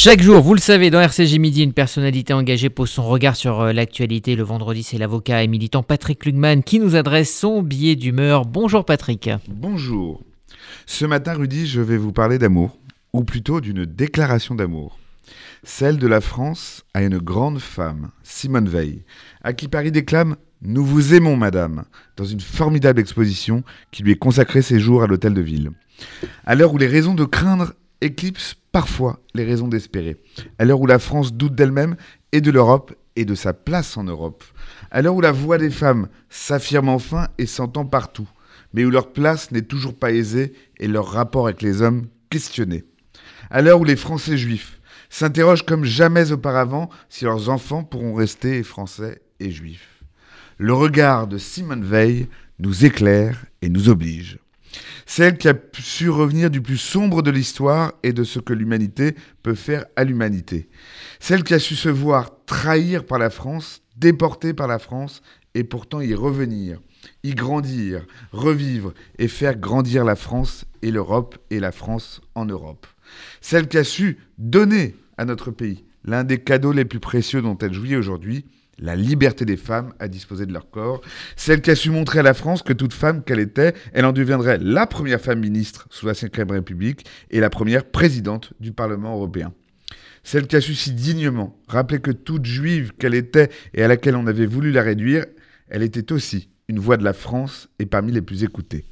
Chaque 0.00 0.22
jour, 0.22 0.40
vous 0.40 0.54
le 0.54 0.60
savez, 0.60 0.90
dans 0.90 1.00
RCG 1.00 1.40
Midi, 1.40 1.64
une 1.64 1.72
personnalité 1.72 2.32
engagée 2.32 2.70
pose 2.70 2.88
son 2.88 3.02
regard 3.02 3.34
sur 3.34 3.60
euh, 3.62 3.72
l'actualité. 3.72 4.36
Le 4.36 4.44
vendredi, 4.44 4.84
c'est 4.84 4.96
l'avocat 4.96 5.42
et 5.42 5.48
militant 5.48 5.82
Patrick 5.82 6.24
Lugman 6.24 6.62
qui 6.62 6.78
nous 6.78 6.94
adresse 6.94 7.36
son 7.36 7.62
billet 7.62 7.96
d'humeur. 7.96 8.46
Bonjour 8.46 8.84
Patrick. 8.84 9.28
Bonjour. 9.48 10.22
Ce 10.86 11.04
matin, 11.04 11.34
Rudy, 11.34 11.66
je 11.66 11.80
vais 11.80 11.96
vous 11.96 12.12
parler 12.12 12.38
d'amour, 12.38 12.78
ou 13.12 13.24
plutôt 13.24 13.60
d'une 13.60 13.86
déclaration 13.86 14.54
d'amour. 14.54 15.00
Celle 15.64 15.98
de 15.98 16.06
la 16.06 16.20
France 16.20 16.84
à 16.94 17.02
une 17.02 17.18
grande 17.18 17.58
femme, 17.58 18.12
Simone 18.22 18.68
Veil, 18.68 19.02
à 19.42 19.52
qui 19.52 19.66
Paris 19.66 19.90
déclame 19.90 20.36
Nous 20.62 20.84
vous 20.84 21.12
aimons, 21.12 21.36
madame, 21.36 21.82
dans 22.16 22.24
une 22.24 22.38
formidable 22.38 23.00
exposition 23.00 23.64
qui 23.90 24.04
lui 24.04 24.12
est 24.12 24.16
consacrée 24.16 24.62
ces 24.62 24.78
jours 24.78 25.02
à 25.02 25.08
l'hôtel 25.08 25.34
de 25.34 25.42
ville. 25.42 25.72
À 26.46 26.54
l'heure 26.54 26.72
où 26.72 26.78
les 26.78 26.86
raisons 26.86 27.16
de 27.16 27.24
craindre 27.24 27.72
éclipsent 28.00 28.56
parfois 28.72 29.20
les 29.34 29.44
raisons 29.44 29.68
d'espérer. 29.68 30.16
À 30.58 30.64
l'heure 30.64 30.80
où 30.80 30.86
la 30.86 30.98
France 30.98 31.32
doute 31.32 31.54
d'elle-même 31.54 31.96
et 32.32 32.40
de 32.40 32.50
l'Europe 32.50 32.94
et 33.16 33.24
de 33.24 33.34
sa 33.34 33.52
place 33.52 33.96
en 33.96 34.04
Europe. 34.04 34.44
À 34.90 35.02
l'heure 35.02 35.14
où 35.14 35.20
la 35.20 35.32
voix 35.32 35.58
des 35.58 35.70
femmes 35.70 36.08
s'affirme 36.28 36.88
enfin 36.88 37.28
et 37.38 37.46
s'entend 37.46 37.84
partout, 37.84 38.28
mais 38.72 38.84
où 38.84 38.90
leur 38.90 39.12
place 39.12 39.50
n'est 39.50 39.62
toujours 39.62 39.96
pas 39.96 40.12
aisée 40.12 40.52
et 40.78 40.86
leur 40.86 41.08
rapport 41.08 41.46
avec 41.46 41.62
les 41.62 41.82
hommes 41.82 42.06
questionné. 42.30 42.84
À 43.50 43.62
l'heure 43.62 43.80
où 43.80 43.84
les 43.84 43.96
Français 43.96 44.36
juifs 44.36 44.80
s'interrogent 45.10 45.64
comme 45.64 45.84
jamais 45.84 46.32
auparavant 46.32 46.90
si 47.08 47.24
leurs 47.24 47.48
enfants 47.48 47.82
pourront 47.82 48.14
rester 48.14 48.62
français 48.62 49.22
et 49.40 49.50
juifs. 49.50 50.04
Le 50.58 50.74
regard 50.74 51.26
de 51.26 51.38
Simone 51.38 51.84
Veil 51.84 52.28
nous 52.58 52.84
éclaire 52.84 53.46
et 53.62 53.68
nous 53.68 53.88
oblige. 53.88 54.38
Celle 55.10 55.38
qui 55.38 55.48
a 55.48 55.54
su 55.72 56.10
revenir 56.10 56.50
du 56.50 56.60
plus 56.60 56.76
sombre 56.76 57.22
de 57.22 57.30
l'histoire 57.30 57.94
et 58.02 58.12
de 58.12 58.24
ce 58.24 58.40
que 58.40 58.52
l'humanité 58.52 59.14
peut 59.42 59.54
faire 59.54 59.86
à 59.96 60.04
l'humanité. 60.04 60.68
Celle 61.18 61.44
qui 61.44 61.54
a 61.54 61.58
su 61.58 61.76
se 61.76 61.88
voir 61.88 62.44
trahir 62.44 63.06
par 63.06 63.18
la 63.18 63.30
France, 63.30 63.80
déportée 63.96 64.52
par 64.52 64.68
la 64.68 64.78
France, 64.78 65.22
et 65.54 65.64
pourtant 65.64 66.02
y 66.02 66.14
revenir, 66.14 66.78
y 67.24 67.34
grandir, 67.34 68.04
revivre 68.32 68.92
et 69.18 69.28
faire 69.28 69.56
grandir 69.56 70.04
la 70.04 70.14
France 70.14 70.66
et 70.82 70.90
l'Europe 70.90 71.38
et 71.48 71.58
la 71.58 71.72
France 71.72 72.20
en 72.34 72.44
Europe. 72.44 72.86
Celle 73.40 73.66
qui 73.66 73.78
a 73.78 73.84
su 73.84 74.18
donner 74.36 74.94
à 75.16 75.24
notre 75.24 75.50
pays 75.50 75.86
l'un 76.04 76.22
des 76.22 76.38
cadeaux 76.38 76.72
les 76.72 76.84
plus 76.84 77.00
précieux 77.00 77.40
dont 77.40 77.56
elle 77.56 77.72
jouit 77.72 77.96
aujourd'hui, 77.96 78.44
la 78.78 78.96
liberté 78.96 79.44
des 79.44 79.56
femmes 79.56 79.92
à 79.98 80.08
disposer 80.08 80.46
de 80.46 80.52
leur 80.52 80.70
corps, 80.70 81.00
celle 81.36 81.60
qui 81.60 81.70
a 81.70 81.74
su 81.74 81.90
montrer 81.90 82.20
à 82.20 82.22
la 82.22 82.34
France 82.34 82.62
que 82.62 82.72
toute 82.72 82.92
femme 82.92 83.22
qu'elle 83.22 83.40
était, 83.40 83.74
elle 83.92 84.04
en 84.04 84.12
deviendrait 84.12 84.58
la 84.60 84.86
première 84.86 85.20
femme 85.20 85.40
ministre 85.40 85.86
sous 85.90 86.06
la 86.06 86.12
Ve 86.12 86.50
République 86.50 87.06
et 87.30 87.40
la 87.40 87.50
première 87.50 87.84
présidente 87.84 88.52
du 88.60 88.72
Parlement 88.72 89.14
européen. 89.14 89.52
Celle 90.22 90.46
qui 90.46 90.56
a 90.56 90.60
su 90.60 90.74
si 90.74 90.92
dignement 90.92 91.58
rappeler 91.68 92.00
que 92.00 92.10
toute 92.10 92.44
juive 92.44 92.92
qu'elle 92.98 93.14
était 93.14 93.50
et 93.74 93.82
à 93.82 93.88
laquelle 93.88 94.16
on 94.16 94.26
avait 94.26 94.46
voulu 94.46 94.72
la 94.72 94.82
réduire, 94.82 95.24
elle 95.68 95.82
était 95.82 96.12
aussi 96.12 96.50
une 96.68 96.78
voix 96.78 96.96
de 96.96 97.04
la 97.04 97.12
France 97.12 97.68
et 97.78 97.86
parmi 97.86 98.12
les 98.12 98.20
plus 98.20 98.44
écoutées. 98.44 98.84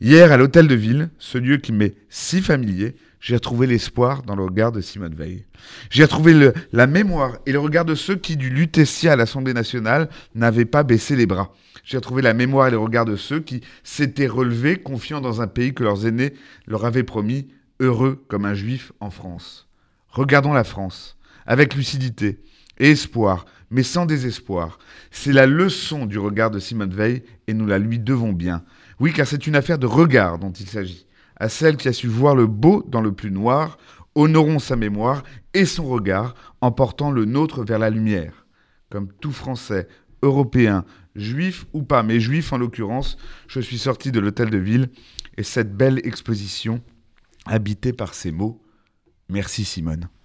Hier, 0.00 0.32
à 0.32 0.36
l'hôtel 0.36 0.66
de 0.66 0.74
ville, 0.74 1.10
ce 1.18 1.38
lieu 1.38 1.56
qui 1.56 1.72
m'est 1.72 1.94
si 2.08 2.42
familier, 2.42 2.96
j'ai 3.20 3.34
retrouvé 3.34 3.66
l'espoir 3.66 4.22
dans 4.22 4.36
le 4.36 4.44
regard 4.44 4.72
de 4.72 4.80
Simone 4.80 5.14
Veil. 5.14 5.44
J'ai 5.90 6.04
retrouvé 6.04 6.52
la 6.72 6.86
mémoire 6.86 7.38
et 7.46 7.52
le 7.52 7.58
regard 7.58 7.84
de 7.84 7.94
ceux 7.94 8.16
qui, 8.16 8.36
du 8.36 8.50
Lutetia 8.50 9.12
à 9.12 9.16
l'Assemblée 9.16 9.54
nationale, 9.54 10.08
n'avaient 10.34 10.64
pas 10.64 10.82
baissé 10.82 11.16
les 11.16 11.26
bras. 11.26 11.52
J'ai 11.82 11.96
retrouvé 11.96 12.22
la 12.22 12.34
mémoire 12.34 12.68
et 12.68 12.72
le 12.72 12.78
regard 12.78 13.04
de 13.04 13.16
ceux 13.16 13.40
qui 13.40 13.62
s'étaient 13.84 14.26
relevés, 14.26 14.76
confiants 14.76 15.20
dans 15.20 15.40
un 15.40 15.46
pays 15.46 15.72
que 15.72 15.82
leurs 15.82 16.06
aînés 16.06 16.34
leur 16.66 16.84
avaient 16.84 17.04
promis, 17.04 17.48
heureux 17.80 18.24
comme 18.28 18.44
un 18.44 18.54
juif 18.54 18.92
en 19.00 19.10
France. 19.10 19.68
Regardons 20.08 20.52
la 20.52 20.64
France, 20.64 21.16
avec 21.46 21.74
lucidité 21.74 22.40
et 22.78 22.90
espoir, 22.90 23.46
mais 23.70 23.82
sans 23.82 24.06
désespoir. 24.06 24.78
C'est 25.10 25.32
la 25.32 25.46
leçon 25.46 26.06
du 26.06 26.18
regard 26.18 26.50
de 26.50 26.58
Simone 26.58 26.94
Veil 26.94 27.22
et 27.46 27.54
nous 27.54 27.66
la 27.66 27.78
lui 27.78 27.98
devons 27.98 28.32
bien. 28.32 28.62
Oui, 29.00 29.12
car 29.12 29.26
c'est 29.26 29.46
une 29.46 29.56
affaire 29.56 29.78
de 29.78 29.86
regard 29.86 30.38
dont 30.38 30.52
il 30.52 30.68
s'agit. 30.68 31.05
À 31.36 31.48
celle 31.48 31.76
qui 31.76 31.88
a 31.88 31.92
su 31.92 32.08
voir 32.08 32.34
le 32.34 32.46
beau 32.46 32.84
dans 32.88 33.00
le 33.00 33.12
plus 33.12 33.30
noir, 33.30 33.78
honorons 34.14 34.58
sa 34.58 34.76
mémoire 34.76 35.22
et 35.54 35.66
son 35.66 35.84
regard 35.84 36.34
en 36.60 36.72
portant 36.72 37.10
le 37.10 37.24
nôtre 37.24 37.64
vers 37.64 37.78
la 37.78 37.90
lumière. 37.90 38.46
Comme 38.90 39.12
tout 39.20 39.32
Français, 39.32 39.88
Européen, 40.22 40.84
juif 41.14 41.66
ou 41.72 41.82
pas, 41.82 42.02
mais 42.02 42.20
juif 42.20 42.52
en 42.52 42.58
l'occurrence, 42.58 43.16
je 43.48 43.60
suis 43.60 43.78
sorti 43.78 44.12
de 44.12 44.20
l'hôtel 44.20 44.50
de 44.50 44.58
ville 44.58 44.90
et 45.36 45.42
cette 45.42 45.76
belle 45.76 46.00
exposition 46.04 46.82
habitée 47.44 47.92
par 47.92 48.14
ces 48.14 48.32
mots. 48.32 48.62
Merci 49.28 49.64
Simone. 49.64 50.08